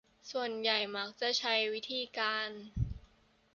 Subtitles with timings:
[0.31, 2.49] ส่วนใหญ่มักจะใช้วิธีการ